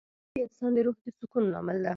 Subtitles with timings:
[0.07, 1.89] آرامي د انسان د روح د سکون لامل ده.